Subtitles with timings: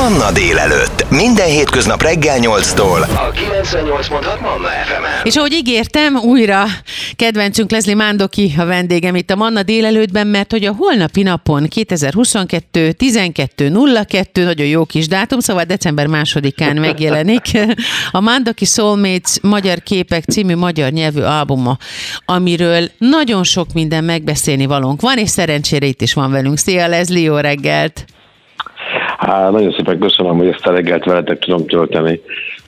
[0.00, 1.10] Manna délelőtt.
[1.10, 3.00] Minden hétköznap reggel 8-tól.
[3.02, 6.64] A 98.6 Manna fm És ahogy ígértem, újra
[7.16, 12.94] kedvencünk Leslie Mándoki a vendégem itt a Manna délelőttben, mert hogy a holnapi napon 2022
[12.98, 17.42] 12.02, nagyon jó kis dátum, szóval december másodikán megjelenik
[18.10, 21.76] a Mándoki Soulmates Magyar Képek című magyar nyelvű albuma,
[22.24, 26.58] amiről nagyon sok minden megbeszélni valónk van, és szerencsére itt is van velünk.
[26.58, 28.04] Szia Leslie, jó reggelt!
[29.20, 32.20] Hát nagyon szépen köszönöm, hogy ezt a reggelt veletek tudom tölteni.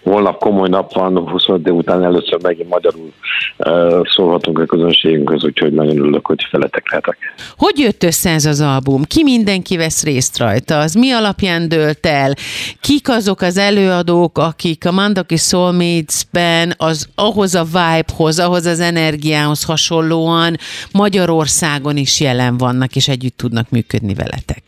[0.02, 3.12] Holnap komoly nap van, 25 év után először megint magyarul
[3.58, 7.18] uh, szólhatunk a közönségünkhöz, úgyhogy nagyon örülök, hogy feletek lehetek.
[7.56, 9.02] Hogy jött össze ez az album?
[9.02, 10.78] Ki mindenki vesz részt rajta?
[10.78, 12.32] Az mi alapján dőlt el?
[12.80, 19.64] Kik azok az előadók, akik a Mandaki Soulmates-ben az, ahhoz a vibe-hoz, ahhoz az energiához
[19.64, 20.56] hasonlóan
[20.92, 24.62] Magyarországon is jelen vannak, és együtt tudnak működni veletek?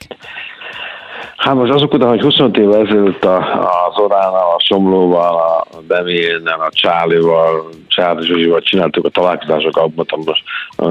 [1.45, 6.61] Hát most azok után, hogy 25 évvel ezelőtt a, a Zoránnal, a Somlóval, a Demélnel,
[6.61, 9.91] a Csálival, Csáli Zsuzsival csináltuk a találkozásokat,
[10.25, 10.43] most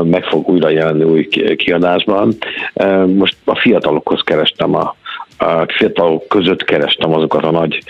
[0.03, 2.33] meg fog újra jelenni új kiadásban.
[3.15, 4.95] Most a fiatalokhoz kerestem a,
[5.37, 7.83] a fiatalok között kerestem azokat a nagy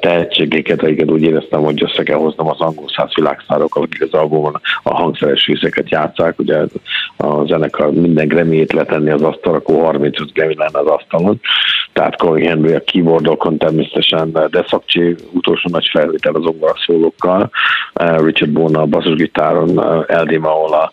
[0.00, 4.60] tehetségeket, akiket úgy éreztem, hogy össze kell hoznom az angol száz világszárokkal, akik az albumon
[4.82, 6.38] a hangszeres részeket játszák.
[6.38, 6.58] Ugye
[7.16, 11.40] a zenekar minden Grammy-ét letenni az asztal, akkor 35 Grammy lenne az asztalon.
[11.92, 17.50] Tehát Corey Henry a keyboardokon természetesen, de Szakcsi utolsó nagy felvétel az ongora szólókkal,
[18.24, 19.68] Richard Bona a basszusgitáron,
[20.06, 20.92] LD Maola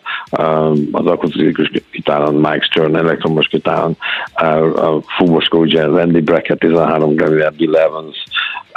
[0.92, 3.96] az akusztikus gitáron, Mike Stern elektromos gitáron,
[5.16, 8.16] Fumoska ugye Randy Brackett 13 Grammy, Bill Evans,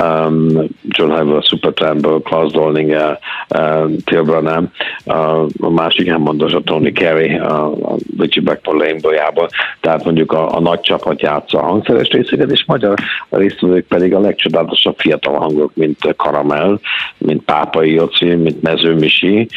[0.01, 3.19] um, John Hyber a Supertramp, Klaus Dolninger,
[3.57, 4.71] um, Till Branham,
[5.05, 9.47] uh, a másik elmondos a Tony Carey, a, a Richie Blackmore Lane
[9.79, 12.97] tehát mondjuk a, a nagy csapat játsza a hangszeres részeket, és magyar
[13.29, 16.79] résztvevők pedig a legcsodálatosabb fiatal hangok, mint Karamell,
[17.17, 19.47] mint Pápai Joci, mint Mező Misi,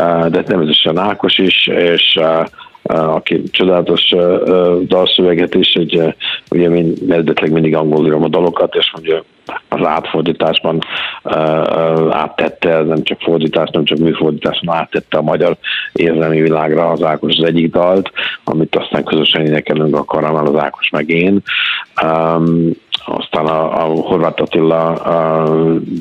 [0.00, 2.46] uh, de természetesen Ákos is, és uh,
[2.88, 4.14] aki csodálatos
[4.86, 6.14] dalszöveget is, hogy
[6.50, 9.24] ugye mind, eredetileg mindig angolul írom a dalokat, és mondja
[9.68, 10.78] az átfordításban
[12.10, 15.56] áttette, nem csak fordítás, nem csak műfordításban áttette a magyar
[15.92, 18.10] érzelmi világra az Ákos az egyik dalt,
[18.44, 21.42] amit aztán közösen énekelünk a Karamel, az Ákos meg én.
[23.04, 24.92] Aztán a, a Horváth Attila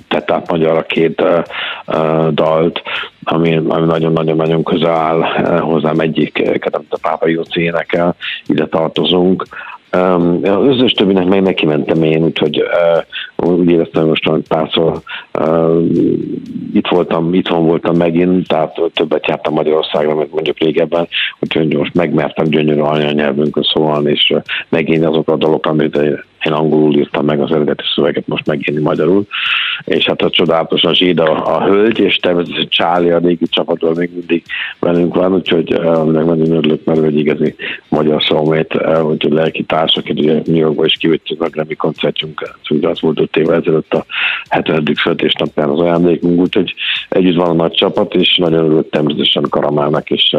[0.07, 2.81] tett át magyarra két uh, dalt,
[3.29, 5.19] ami, ami nagyon-nagyon-nagyon közel áll
[5.59, 8.15] hozzám egyik, a Pápa Jóci énekel,
[8.45, 9.45] ide tartozunk.
[10.43, 12.63] Az összes többinek meg neki mentem én, úgyhogy
[13.37, 15.01] úgy éreztem, hogy most párszor
[16.73, 21.07] itt voltam, itthon voltam megint, tehát többet jártam Magyarországra, mint mondjuk régebben,
[21.39, 24.33] úgyhogy most megmertem gyönyörű anyanyelvünkön szólni, és
[24.69, 25.99] megint azok a dolgok, amit
[26.45, 29.25] én angolul írtam meg az eredeti szöveget, most megírni magyarul,
[29.85, 34.09] és hát a csodálatosan Zsíd a, a hölgy, és természetesen Csáli a régi csapatban még
[34.13, 34.43] mindig
[34.79, 37.55] velünk van, úgyhogy aminek nagyon örülök, mert egy igazi
[37.89, 38.73] magyar szomét,
[39.03, 43.59] úgyhogy lelki társak, ugye New Yorkba is kivittük a Grammy koncertünk, az volt öt évvel
[43.59, 44.05] ezelőtt a
[44.49, 44.83] 70.
[45.03, 46.73] születésnapján az ajándékunk, úgyhogy
[47.09, 50.35] együtt van a nagy csapat, és nagyon örülök természetesen Karamának, és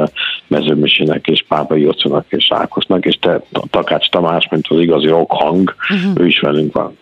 [0.46, 5.74] Mezőmisinek, és Pápai Jocónak, és Ákosnak, és te, Takács Tamás, mint az igazi rock hang,
[5.90, 6.20] uh-huh.
[6.22, 6.96] ő is velünk van.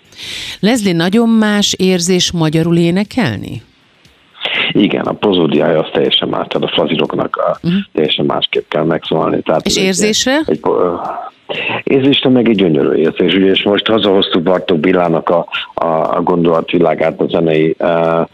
[0.60, 3.62] Leslie, nagyon más érzés magyarul énekelni?
[4.70, 7.80] Igen, a prozódiája az teljesen más, tehát a fraziroknak a uh-huh.
[7.92, 9.42] teljesen másképp kell megszólalni.
[9.42, 10.40] Tehát és érzésre?
[10.46, 10.60] Egy, egy,
[11.82, 15.86] Érzésre meg egy gyönyörű érzés, ugye, és most hazahoztuk Bartók Bilának a, a,
[16.16, 18.26] a gondolatvilágát, a zenei uh,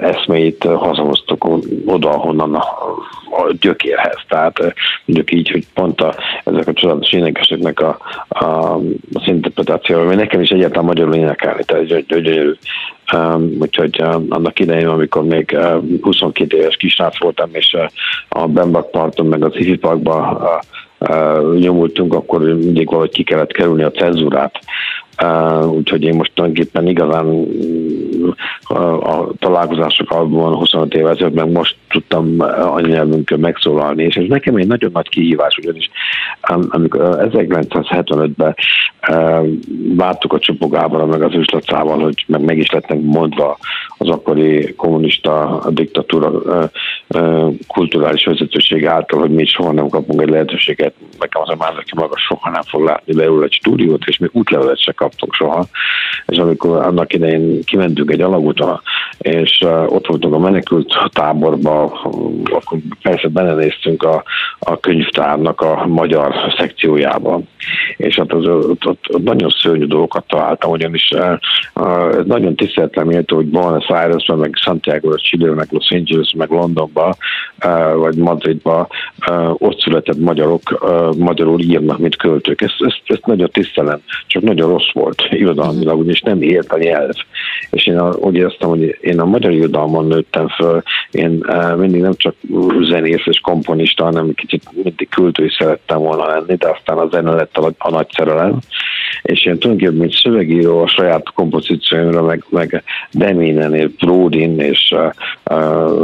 [0.00, 1.48] eszmeit hazahoztuk
[1.86, 2.64] oda, ahonnan a,
[3.30, 4.18] a gyökérhez.
[4.28, 7.98] Tehát mondjuk így, hogy pont a, ezek a csodálatos énekeseknek a,
[8.28, 8.74] a,
[9.12, 12.52] az interpretációja, ami nekem is egyáltalán magyarul énekelni, tehát egy gyönyörű.
[13.12, 18.46] Um, úgyhogy um, annak idején, amikor még um, 22 éves kisrác voltam, és uh, a
[18.46, 20.48] Bembak parton, meg az Hifi Parkban uh,
[21.58, 24.58] nyomultunk, akkor mindig valahogy ki kellett kerülni a cenzúrát.
[25.22, 31.76] Uh, úgyhogy én most tulajdonképpen igazán uh, a találkozások albumon 25 év ezelőtt, meg most
[31.88, 35.90] tudtam anyanyelvünkön megszólalni, és ez nekem egy nagyon nagy kihívás, ugyanis
[36.68, 38.54] amikor 1975-ben
[39.08, 39.48] uh,
[39.96, 43.58] láttuk a Csopó Gáborra, meg az Üslacával, hogy meg, meg is lettnek mondva
[43.98, 50.94] az akkori kommunista diktatúra uh, kulturális vezetőség által, hogy mi soha nem kapunk egy lehetőséget,
[51.18, 54.28] nekem az a már, aki maga soha nem fog látni belőle egy stúdiót, és mi
[54.32, 55.66] útlevelet se kaptunk soha.
[56.26, 58.82] És amikor annak idején kimentünk egy alagútra,
[59.18, 61.82] és ott voltunk a menekült táborba,
[62.44, 64.22] akkor persze belenéztünk a,
[64.58, 67.40] a könyvtárnak a magyar szekciójába,
[67.96, 73.36] és hát az, ott, ott, ott nagyon szörnyű dolgokat találtam, ugyanis ez nagyon tiszteletem méltó,
[73.36, 77.16] hogy Buenos Airesben, meg Santiago, Chile, meg Los Angeles, meg Londonba,
[77.94, 78.88] vagy Madridba
[79.52, 80.62] ott született magyarok,
[81.18, 82.60] magyarul írnak, mint költők.
[82.60, 87.14] Ezt, ezt, ezt nagyon tisztelem, csak nagyon rossz volt irodalmilag, ugyanis nem ért a nyelv.
[87.70, 91.44] És én úgy éreztem, hogy én a magyar irodalmon nőttem föl, én
[91.76, 92.34] mindig nem csak
[92.82, 97.30] zenész és komponista, hanem kicsit mindig költő is szerettem volna lenni, de aztán a zene
[97.30, 98.58] lett a, a nagy szerelem.
[99.22, 102.82] És én tulajdonképpen, mint szövegíró a saját kompozícióimra, meg, meg
[103.12, 105.58] Deminen, Bródin és uh,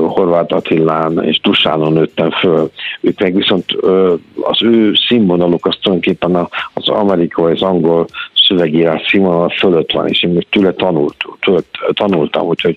[0.09, 2.71] Horváth Attilán és Dusánon nőttem föl.
[3.01, 8.07] Ők meg viszont uh, az ő színvonaluk az tulajdonképpen az amerikai, az angol
[8.51, 11.61] szövegírás színvonal fölött van, és én még tőle tanult, tőle
[11.93, 12.77] tanultam, úgyhogy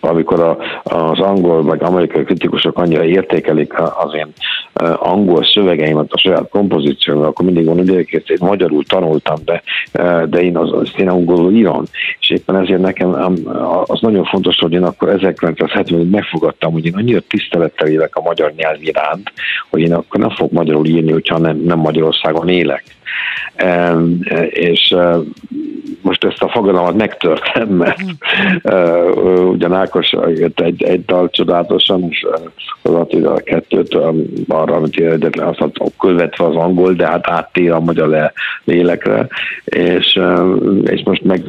[0.00, 4.32] amikor a, az angol vagy amerikai kritikusok annyira értékelik az én
[4.96, 7.88] angol szövegeimet a saját kompozíciómat, akkor mindig van, hogy
[8.26, 9.62] én magyarul tanultam, de,
[10.26, 11.84] de én az, azt én angolul írom.
[12.20, 13.12] És éppen ezért nekem
[13.86, 18.52] az nagyon fontos, hogy én akkor 1970-ben megfogadtam, hogy én annyira tisztelettel élek a magyar
[18.56, 19.32] nyelv iránt,
[19.70, 22.84] hogy én akkor nem fog magyarul írni, hogyha nem, nem Magyarországon élek.
[23.58, 24.94] És
[26.00, 28.00] most ezt a fogadalmat megtörtem, mert
[28.62, 32.26] uh, ugyan Ákos jött egy, egy dal csodálatosan, és
[32.82, 33.94] az Attila a kettőt
[34.48, 38.32] arra, amit eredetlen azt mondta, követve az angol, de hát áttér a magyar le,
[38.64, 39.26] lélekre,
[39.64, 41.42] és, uh, és most meg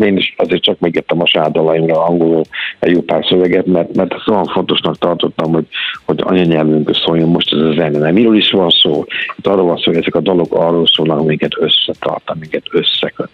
[0.00, 2.42] én is azért csak megértem a sádalaimra angolul
[2.78, 5.66] egy jó pár szöveget, mert, mert ezt olyan fontosnak tartottam, hogy,
[6.04, 7.98] hogy anyanyelvünkön szóljon most ez a zene.
[7.98, 9.04] Nem, miről is van szó?
[9.36, 13.30] Itt arról van szó, hogy ezek a dalok arról szólnak, amiket összetart, amiket összeköt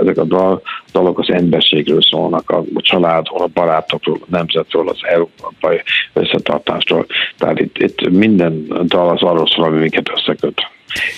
[0.00, 0.62] ezek a dal,
[0.92, 5.82] dalok az emberségről szólnak, a, családról, a barátokról, a nemzetről, az európai
[6.12, 7.06] összetartásról.
[7.38, 10.60] Tehát itt, itt minden dal az arról szól, ami minket összeköt.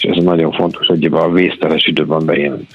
[0.00, 2.68] És ez nagyon fontos, hogy a vészteles időben bejelenik.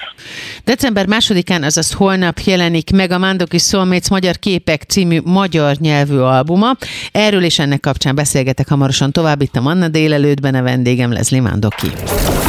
[0.64, 6.76] December másodikán, azaz holnap jelenik meg a Mándoki Soulmates Magyar Képek című magyar nyelvű albuma.
[7.12, 11.86] Erről és ennek kapcsán beszélgetek hamarosan tovább itt a Manna délelőttben, a vendégem Leslie Mándoki.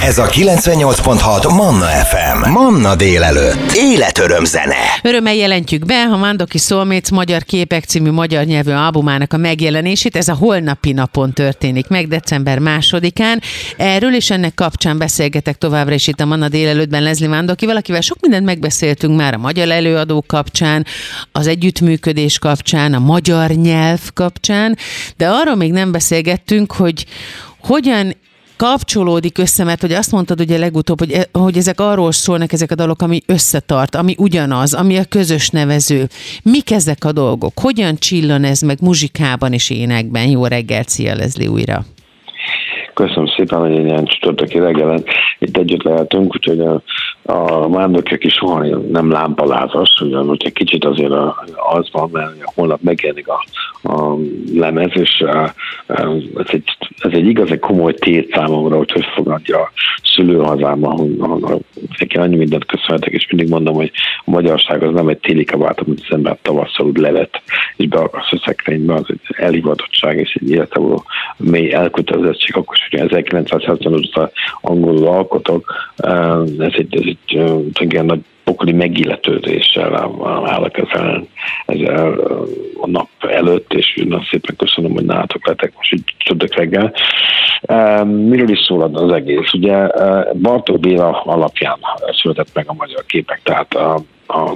[0.03, 2.49] Ez a 98.6 Manna FM.
[2.49, 3.71] Manna délelőtt.
[3.73, 4.75] Életöröm zene.
[5.03, 10.15] Örömmel jelentjük be a Mándoki Soulmates Magyar Képek című magyar nyelvű albumának a megjelenését.
[10.15, 13.41] Ez a holnapi napon történik meg, december másodikán.
[13.77, 18.17] Erről és ennek kapcsán beszélgetek továbbra is itt a Manna délelőttben Leslie Mándokival, akivel sok
[18.21, 20.85] mindent megbeszéltünk már a magyar előadók kapcsán,
[21.31, 24.77] az együttműködés kapcsán, a magyar nyelv kapcsán,
[25.17, 27.05] de arról még nem beszélgettünk, hogy
[27.61, 28.13] hogyan
[28.59, 32.71] kapcsolódik össze, mert hogy azt mondtad ugye legutóbb, hogy, e, hogy ezek arról szólnak, ezek
[32.71, 36.09] a dalok, ami összetart, ami ugyanaz, ami a közös nevező.
[36.43, 37.59] Mik ezek a dolgok?
[37.59, 40.27] Hogyan csillan ez meg muzsikában és énekben?
[40.27, 41.85] Jó reggelt, szia Leslie újra!
[42.99, 45.03] Köszönöm szépen, hogy ilyen csütörtöki reggelen
[45.39, 46.81] itt együtt lehetünk, úgyhogy a,
[47.23, 51.11] a mándokjak is soha nem lámpalázas, ugyan, hogy egy kicsit azért
[51.73, 53.45] az van, mert holnap megjelenik a,
[53.83, 54.15] a
[54.53, 55.23] lemez, és
[55.87, 56.63] ez egy,
[56.99, 59.71] ez egy igaz, egy komoly tét számomra, hogy hogy fogadja a
[60.03, 61.61] szülőhazámban, ahol
[61.99, 63.91] neki annyi mindent köszönhetek, és mindig mondom, hogy
[64.25, 67.41] a magyarság az nem egy téli kabát, amit az ember tavasszal úgy levet,
[67.75, 71.03] és beakarsz a szekrénybe, az egy elhivatottság és egy életevaló
[71.37, 74.31] mély elkötelezettség, akkor hogy 1975 óta
[74.61, 75.73] angolul alkotok,
[76.59, 79.95] ez egy, ez egy igen nagy pokoli megilletődéssel
[80.45, 81.27] állok ezen,
[81.65, 82.19] ezzel
[82.81, 86.93] a nap előtt, és nagyon szépen köszönöm, hogy nálatok lettek most így csodok reggel.
[88.05, 89.53] Miről is szól az egész?
[89.53, 89.87] Ugye
[90.33, 91.77] Bartók Béla alapján
[92.21, 93.93] született meg a magyar képek, tehát a,
[94.27, 94.53] a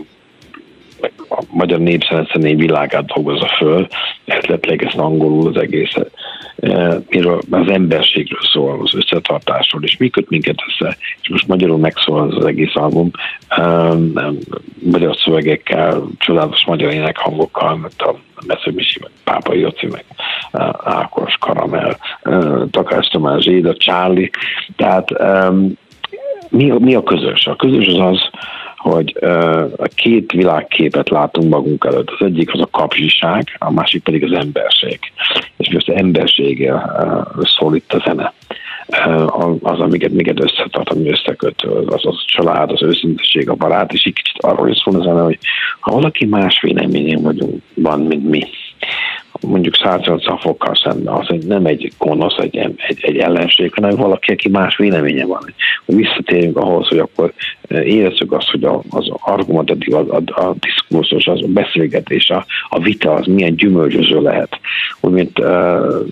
[1.29, 3.88] a magyar népzeneszerény világát dolgozza föl,
[4.25, 6.12] ezt angolul az egészet.
[6.60, 11.77] E, miről az emberségről szól, az összetartásról, és mi köt minket össze, és most magyarul
[11.77, 13.12] megszól az, az egész album,
[13.48, 13.93] e,
[14.91, 18.15] magyar szövegekkel, csodálatos magyar énekhangokkal, mert a
[18.48, 20.05] Meszőmisi, meg Pápa Joci, meg
[20.51, 21.98] e, Ákos, Karamel,
[22.72, 24.29] Takács Tamás, Éda, Csáli,
[24.75, 25.10] tehát
[26.50, 27.48] mi, mi a közös?
[27.48, 28.29] A közös az az,
[28.84, 29.18] hogy
[29.78, 32.10] a két világképet látunk magunk előtt.
[32.10, 35.00] Az egyik az a kapzsiság, a másik pedig az emberség.
[35.58, 38.34] És mi az emberséggel szól itt a zene.
[39.62, 44.06] az, amiket minket összetart, ami összeköt, az, az a család, az őszinteség, a barát, és
[44.06, 45.40] így kicsit arról is szól az hogy
[45.80, 48.48] ha valaki más véleményén vagyunk, van, mint mi,
[49.42, 54.32] mondjuk 180 fokkal szemben, az egy, nem egy gonosz, egy, egy, egy ellenség, hanem valaki,
[54.32, 55.54] aki más véleménye van.
[55.86, 57.34] Hogy visszatérjünk ahhoz, hogy akkor
[57.68, 62.80] eh, érezzük azt, hogy az argumentatív, a, a, a diszkurzus, az a beszélgetés, a, a
[62.80, 64.60] vita az milyen gyümölcsöző lehet.
[65.02, 66.04] Úgy, mint uh,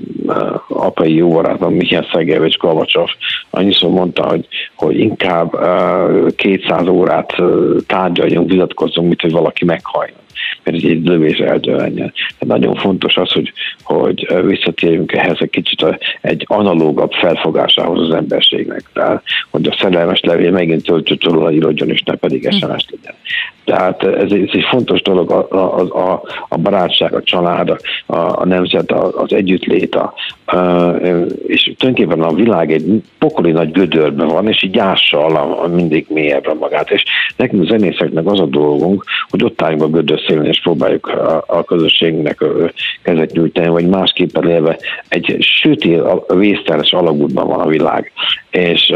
[0.67, 3.09] apai jó barátom Mihály Szegevics Gavacsov
[3.49, 10.20] annyiszor mondta, hogy, hogy inkább uh, 200 órát uh, tárgyaljunk, vitatkozzunk, mint hogy valaki meghalljon
[10.63, 12.11] mert ez egy lövés eldőlnie.
[12.39, 13.53] Nagyon fontos az, hogy,
[13.83, 18.83] hogy visszatérjünk ehhez egy kicsit a, egy analógabb felfogásához az emberségnek.
[18.93, 22.49] Tehát, hogy a szerelmes levél megint töltőcsólóra írodjon, és ne pedig.
[22.51, 23.15] SMS legyen.
[23.65, 25.79] Tehát ez, ez egy fontos dolog, a, a,
[26.11, 27.69] a, a barátság, a család,
[28.05, 30.13] a, a nemzet, az együttlét, a,
[31.47, 36.91] és tulajdonképpen a világ egy pokoli nagy gödörben van, és így ássa mindig mélyebbre magát.
[36.91, 37.03] És
[37.35, 42.43] nekünk zenészeknek az a dolgunk, hogy ott álljunk a gödör és próbáljuk a, a közösségnek
[43.01, 44.77] kezet nyújtani, vagy másképpen élve
[45.07, 46.01] egy sötét,
[46.35, 48.11] vészteles alagútban van a világ,
[48.51, 48.93] és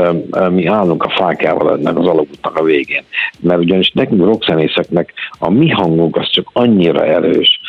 [0.49, 3.03] mi állunk a fákával ennek az alagútnak a végén.
[3.39, 7.59] Mert ugyanis nekünk rockzenészeknek a mi hangunk az csak annyira erős,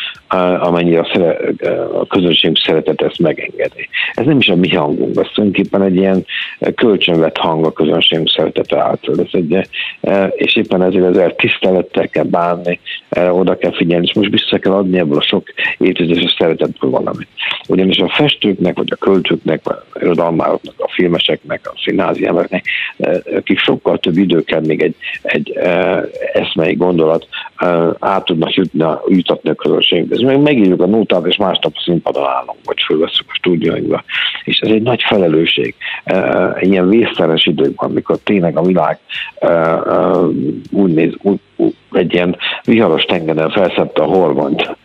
[0.59, 1.39] amennyire a, szere,
[2.01, 3.89] a közönségünk szeretet ezt megengedi.
[4.15, 6.25] Ez nem is a mi hangunk, ez tulajdonképpen egy ilyen
[6.75, 9.15] kölcsönvett hang a közönségünk szeretete által.
[9.19, 9.69] Ez egy,
[10.31, 12.81] és éppen ezért ezzel tisztelettel kell bánni,
[13.31, 17.29] oda kell figyelni, és most vissza kell adni ebből a sok évtizedes szeretetből valamit.
[17.69, 22.65] Ugyanis a festőknek, vagy a költőknek, vagy a irodalmároknak, a filmeseknek, a színházi embereknek,
[23.37, 25.51] akik sokkal több idő kell még egy, egy
[26.33, 27.27] eszmei gondolat
[27.99, 32.25] át tudnak jutni, jutatni a közönségbe ez meg megírjuk a nótát, és másnap a színpadon
[32.25, 34.05] állunk, vagy fölveszünk a stúdióinkba.
[34.45, 35.75] És ez egy nagy felelősség.
[36.61, 38.99] Ilyen vészteres időkben, amikor tényleg a világ
[40.71, 41.41] úgy néz, úgy,
[41.93, 44.77] egy ilyen viharos tengeren felszette a horgont.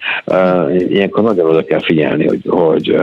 [0.89, 2.95] Ilyenkor nagyon oda kell figyelni, hogy, hogy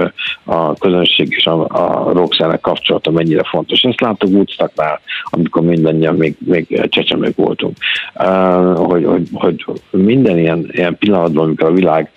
[0.44, 3.82] a közönség és a, a rockszernek kapcsolata mennyire fontos.
[3.82, 7.76] Ezt láttuk Woodstocknál, amikor mindannyian még, még csecsemők voltunk.
[8.74, 12.10] Hogy, hogy, hogy minden ilyen, ilyen pillanatban, amikor a világ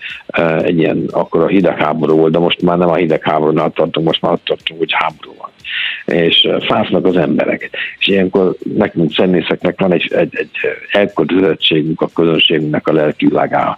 [0.62, 4.32] egy ilyen, akkor a hidegháború volt, de most már nem a hidegháborúnál tartunk, most már
[4.32, 5.51] ott tartunk, hogy háború van
[6.06, 7.70] és fásznak az emberek.
[8.00, 10.50] És ilyenkor nekünk zenészeknek van egy, egy, egy
[10.92, 13.78] elkötelezettségünk a közönségünknek a lelki világá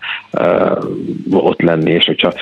[1.31, 2.33] ott lenni, és hogyha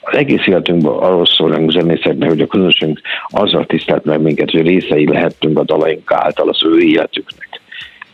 [0.00, 5.08] az egész életünkben arról szólunk zenészeknek, hogy a közönségünk azzal tisztelt meg minket, hogy részei
[5.08, 7.51] lehettünk a dalaink által az ő életüknek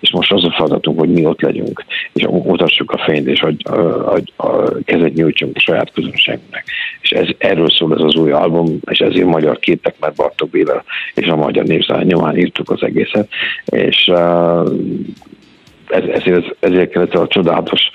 [0.00, 3.57] és most az a feladatunk, hogy mi ott legyünk, és mutassuk a fényt, és hogy
[3.64, 3.73] a,
[4.14, 6.64] a, a kezet nyújtsunk a saját közönségünknek.
[7.00, 10.85] És ez, erről szól ez az új album, és ezért magyar képek, mert Bartók Béla
[11.14, 13.28] és a magyar népzár nyomán írtuk az egészet,
[13.64, 14.11] és
[15.88, 17.90] ez, ezért, ezért kellett a csodálatos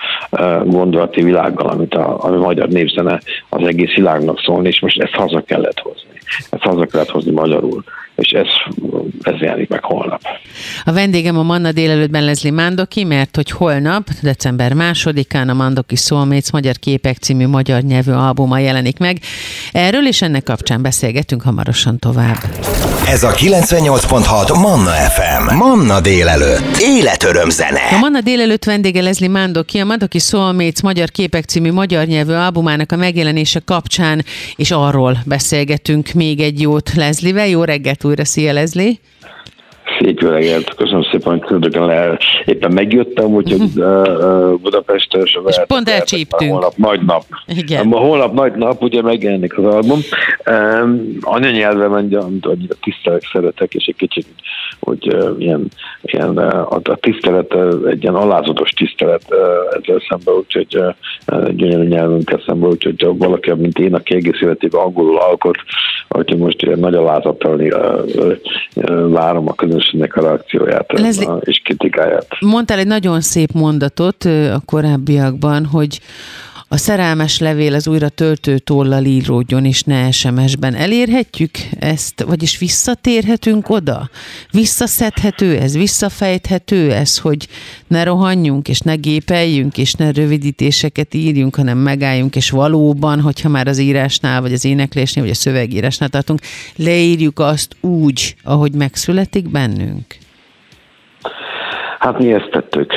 [0.63, 5.41] gondolati világgal, amit a, a magyar népzene az egész világnak szólni, és most ezt haza
[5.41, 6.09] kellett hozni.
[6.49, 7.83] Ezt haza kellett hozni magyarul
[8.15, 8.47] és ez,
[9.21, 10.21] ez jelenik meg holnap.
[10.83, 16.51] A vendégem a Manna délelőttben Lezli Mándoki, mert hogy holnap, december másodikán a Mandoki Soulmates
[16.51, 19.19] Magyar Képek című magyar nyelvű albuma jelenik meg.
[19.71, 22.37] Erről és ennek kapcsán beszélgetünk hamarosan tovább.
[23.07, 25.55] Ez a 98.6 Manna FM.
[25.55, 26.77] Manna délelőtt.
[26.79, 27.81] Életöröm zene.
[27.91, 32.91] A Manna délelőtt vendége Lezli Mándoki, a Mandoki Soulmates Magyar Képek című magyar nyelvű albumának
[32.91, 37.47] a megjelenése kapcsán, és arról beszélgetünk még egy jót Lezlivel.
[37.47, 38.25] Jó reggelt újra.
[38.25, 38.93] Szia, Leslie!
[39.99, 42.17] Szép jó reggelt, köszönöm hogy küldöken le.
[42.45, 45.21] Éppen megjöttem, úgyhogy uh, Budapestre.
[45.21, 46.51] És, és pont elcsíptünk.
[46.51, 47.23] Holnap nagy nap.
[47.47, 47.91] Igen.
[47.91, 49.99] A holnap nagy nap, ugye megjelenik az album.
[50.45, 54.25] Um, anyanyelve mondja, amit annyira tisztelek, szeretek, és egy kicsit,
[54.79, 55.67] hogy uh, ilyen,
[56.01, 57.55] ilyen a, a tisztelet,
[57.87, 59.37] egy ilyen alázatos tisztelet uh,
[59.81, 60.77] ezzel szemben, úgyhogy
[61.27, 65.57] uh, gyönyörű nyelvünkkel szemben, úgyhogy valaki, mint én, aki egész életében angolul alkot,
[66.09, 68.37] hogy most ilyen nagy alázattal uh,
[69.09, 72.27] várom a közönség ennek a reakcióját Leslie, és kritikáját.
[72.39, 75.99] Mondtál egy nagyon szép mondatot a korábbiakban, hogy
[76.73, 80.75] a szerelmes levél az újra töltő tollal íródjon, és ne SMS-ben.
[80.75, 84.09] Elérhetjük ezt, vagyis visszatérhetünk oda?
[84.51, 87.47] Visszaszedhető ez, visszafejthető ez, hogy
[87.87, 93.67] ne rohanjunk, és ne gépeljünk, és ne rövidítéseket írjunk, hanem megálljunk, és valóban, hogyha már
[93.67, 96.41] az írásnál, vagy az éneklésnél, vagy a szövegírásnál tartunk,
[96.75, 100.22] leírjuk azt úgy, ahogy megszületik bennünk?
[102.03, 102.93] Hát mi ezt tettük.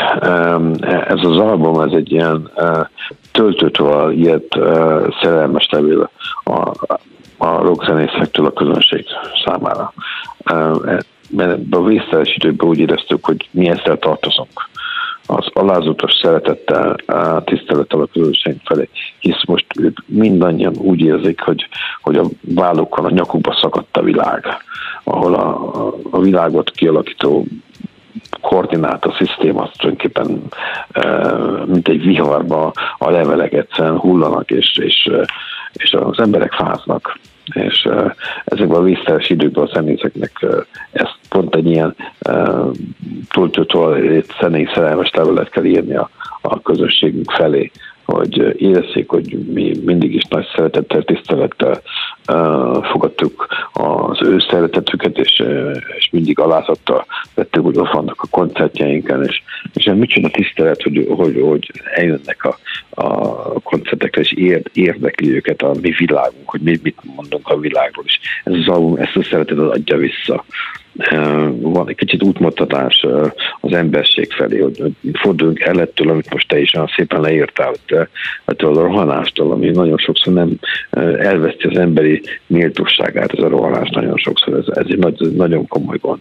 [1.06, 2.50] Ez az album, ez egy ilyen
[3.32, 4.58] töltőtől ilyet
[5.20, 6.10] szerelmes levél
[6.44, 6.72] a
[7.38, 9.04] a rockzenészektől a közönség
[9.44, 9.92] számára.
[11.30, 14.68] Mert a vészteles időben úgy éreztük, hogy mi ezzel tartozunk
[15.26, 16.96] az alázatos szeretettel,
[17.44, 21.68] tisztelettel a közönség felé, hisz most ők mindannyian úgy érzik, hogy,
[22.02, 24.46] hogy a vállukon, a nyakukba szakadt a világ,
[25.04, 25.72] ahol a,
[26.10, 27.46] a világot kialakító
[28.40, 30.42] koordináta szisztéma tulajdonképpen
[31.66, 35.10] mint egy viharba a levelek egyszerűen hullanak, és, és,
[35.72, 37.18] és az emberek fáznak.
[37.52, 37.88] És
[38.44, 40.46] ezekben a vízteles időkben a zenészeknek
[40.92, 41.94] ezt pont egy ilyen
[43.28, 47.70] túltőtől zenei szerelmes levelet kell írni a, a közösségünk felé,
[48.04, 51.80] hogy érezzék, hogy mi mindig is nagy szeretettel, tisztelettel
[52.90, 55.42] fogadtuk az ő szeretetüket, és,
[55.98, 59.42] és mindig alázattal vettük, hogy ott vannak a koncertjeinken, és,
[59.74, 62.58] és micsoda tisztelet, hogy, hogy, hogy eljönnek a,
[62.90, 64.32] a koncertekre, és
[64.72, 68.96] érdekli őket a mi világunk, hogy mi mit mondunk a világról, és ez az album
[68.96, 70.44] ezt a szeretetet adja vissza
[71.60, 73.06] van egy kicsit útmutatás
[73.60, 77.72] az emberség felé, hogy forduljunk el ettől, amit most te is olyan szépen leírtál,
[78.44, 80.50] ettől a rohanástól, ami nagyon sokszor nem
[81.18, 85.98] elveszti az emberi méltóságát, ez a rohanás nagyon sokszor, ez, ez egy nagy, nagyon komoly
[86.00, 86.20] gond.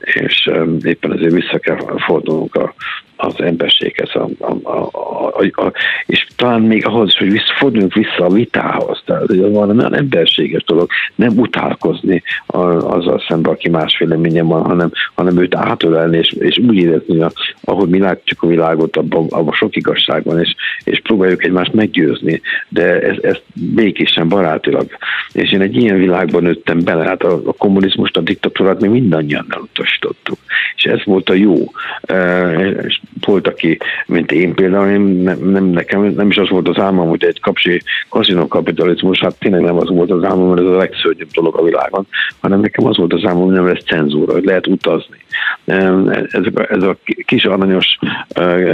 [0.00, 0.50] És
[0.82, 2.74] éppen ezért vissza kell fordulnunk a,
[3.22, 4.90] az emberséghez, a, a, a,
[5.32, 5.72] a, a,
[6.06, 10.64] és talán még ahhoz, hogy vissza, forduljunk vissza a vitához, tehát hogy van olyan emberséges
[10.64, 16.58] dolog, nem utálkozni azzal szemben, aki más véleményem van, hanem, hanem őt átölelni, és, és
[16.58, 17.32] úgy érezni, hogy
[17.64, 22.40] ahogy mi látjuk a világot, abban, abban sok igazság van, és, és próbáljuk egymást meggyőzni,
[22.68, 24.86] de ez, ez békésen, barátilag.
[25.32, 29.46] És én egy ilyen világban nőttem bele, hát a, a kommunizmust, a diktatúrát mi mindannyian
[29.48, 30.38] elutasítottuk.
[30.76, 31.56] És ez volt a jó.
[32.02, 36.68] E, és volt, aki, mint én például, én nem, nem, nekem nem is az volt
[36.68, 37.82] az álmom, hogy egy kapcsi
[38.48, 42.06] kapitalizmus, hát tényleg nem az volt az álmom, mert ez a legszörnyűbb dolog a világon,
[42.40, 45.16] hanem nekem az volt az álmom, hogy nem lesz cenzúra, hogy lehet utazni.
[45.64, 47.98] Ez, ez a kis aranyos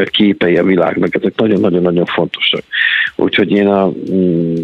[0.05, 2.63] képei a világnak, ezek nagyon-nagyon-nagyon fontosak.
[3.17, 4.55] Úgyhogy én a, mm,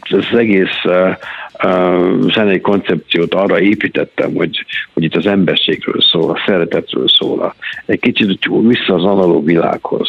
[0.00, 0.82] az egész
[2.32, 7.54] zenei koncepciót arra építettem, hogy, hogy itt az emberségről szól, a szeretetről szól,
[7.86, 10.08] egy kicsit vissza az analóg világhoz,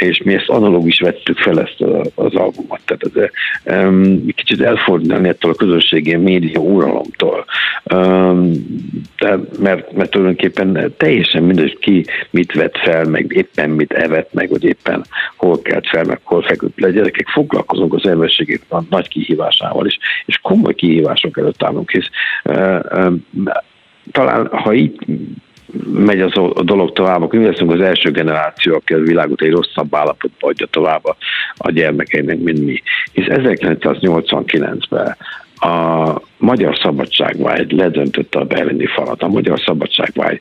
[0.00, 1.80] és mi ezt analóg is vettük fel ezt
[2.14, 3.30] az albumot, tehát ez,
[3.74, 7.44] um, kicsit elfordulni ettől a közösségi média uralomtól,
[7.94, 8.52] um,
[9.18, 14.48] de, mert, mert tulajdonképpen teljesen mindegy, ki mit vett fel, meg éppen mit evett, meg
[14.48, 15.04] hogy éppen
[15.36, 16.90] hol kelt fel, meg hol feküdt le.
[16.90, 22.10] Gyerekek, foglalkozunk az emberségét a nagy kihívásával is, és komoly kihívások előtt állunk, hisz
[24.10, 24.98] talán, ha így
[25.92, 29.50] megy az a dolog tovább, akkor mi leszünk az első generáció, aki a világot egy
[29.50, 31.16] rosszabb állapotba adja tovább a,
[31.56, 32.82] a gyermekeinek, mint mi.
[33.12, 35.16] Hisz 1989-ben
[35.58, 40.40] a Magyar Szabadságvágy ledöntötte a berlini falat, a Magyar Szabadságvágy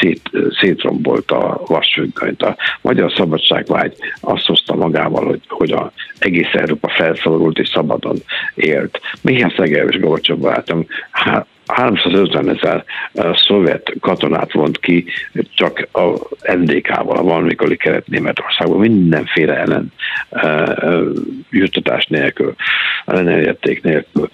[0.00, 6.88] szét, szétrombolt a vasfüggönyt, a Magyar Szabadságvágy azt hozta magával, hogy, hogy a egész Európa
[6.88, 8.16] felszabadult és szabadon
[8.54, 9.00] élt.
[9.20, 10.86] Mihály Szegev és Gorbacsov barátom
[11.66, 12.84] 350 ezer
[13.32, 15.04] szovjet katonát vont ki
[15.54, 16.12] csak a
[16.54, 19.92] NDK-val, a valamikori keret Németországban, mindenféle ellen
[21.50, 22.54] juttatás nélkül,
[23.06, 24.28] ellenérték nélkül.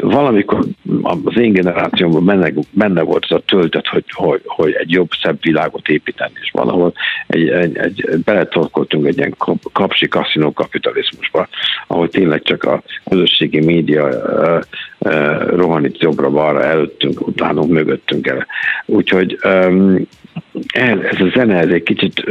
[0.00, 0.64] Valamikor
[1.02, 5.38] az én generációmban benne, benne volt az a töltet, hogy, hogy, hogy egy jobb, szebb
[5.40, 6.92] világot építeni, és valahol
[7.26, 9.34] egy, egy, egy beletorkoltunk egy ilyen
[9.72, 11.48] kapsi kaszinó kapitalizmusba,
[11.86, 14.08] ahol tényleg csak a közösségi média
[15.04, 18.46] uh, uh, rohanít jobbra arra előttünk, utánunk, mögöttünk el.
[18.86, 19.38] Úgyhogy
[20.72, 22.24] ez a zene ez egy kicsit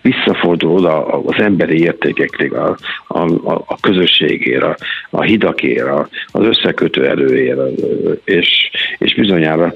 [0.00, 2.76] visszafordul oda az emberi értékekre, a,
[3.06, 4.76] a, a közösségére, a,
[5.10, 5.92] a hidakére,
[6.32, 7.62] az összekötő erőére,
[8.24, 9.74] és, és bizonyára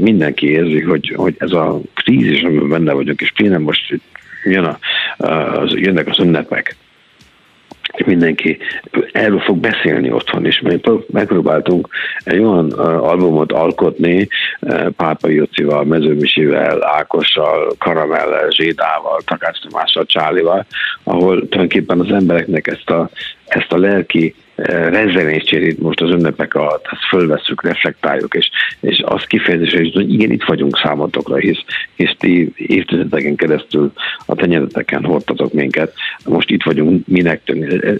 [0.00, 4.00] mindenki érzi, hogy, hogy ez a krízis, amiben benne vagyunk, és például most
[4.44, 4.78] jön a,
[5.26, 6.76] az, jönnek az ünnepek,
[8.04, 8.58] mindenki
[9.12, 11.88] erről fog beszélni otthon, és mi megpróbáltunk
[12.24, 14.28] egy olyan albumot alkotni
[14.96, 20.66] Pápa Jocival, Mezőmisivel, Ákossal, Karamellel, Zsédával, Takács Tomással, Csálival,
[21.02, 23.10] ahol tulajdonképpen az embereknek ezt a,
[23.46, 24.34] ezt a lelki
[24.66, 30.44] rezzenését most az ünnepek alatt, ezt fölveszünk, reflektáljuk, és, és az kifejezés, hogy igen, itt
[30.44, 33.92] vagyunk számotokra, hisz, hisz ti évtizedeken keresztül
[34.26, 35.94] a tenyereteken hordtatok minket,
[36.24, 37.40] most itt vagyunk minek,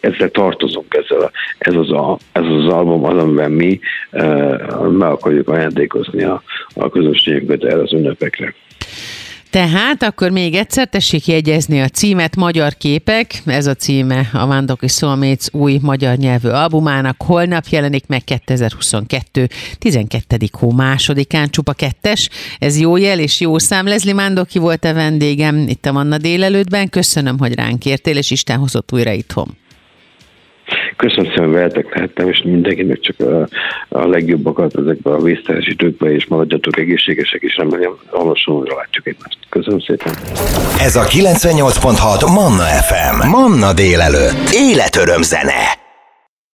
[0.01, 3.81] ezzel tartozunk, ezzel, ez, az a, ez az album az, amiben mi
[4.13, 6.43] uh, meg akarjuk ajándékozni a,
[6.75, 8.55] a közösségünket erre az ünnepekre.
[9.51, 14.89] Tehát akkor még egyszer tessék jegyezni a címet Magyar Képek, ez a címe a Vándoki
[14.89, 19.49] Soulmates új magyar nyelvű albumának, holnap jelenik meg 2022.
[19.79, 20.37] 12.
[20.53, 23.87] hó másodikán, csupa kettes, ez jó jel és jó szám.
[23.87, 28.59] Leslie Mándoki volt a vendégem itt a Manna délelőttben, köszönöm, hogy ránk értél, és Isten
[28.59, 29.57] hozott újra itthon.
[30.97, 33.49] Köszönöm szépen, veletek lehettem, és mindenkinek csak a,
[33.89, 39.39] a legjobbakat ezekbe a vészteles időkbe, és maradjatok egészségesek, és remélem, hamarosan újra látjuk egymást.
[39.49, 40.13] Köszönöm szépen.
[40.79, 43.29] Ez a 98.6 Manna FM.
[43.29, 44.51] Manna délelőtt.
[44.53, 45.80] Életöröm zene.